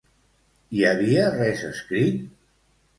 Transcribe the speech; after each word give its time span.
Hi 0.77 0.81
havia 0.93 1.29
res 1.37 1.63
escrit? 1.71 2.29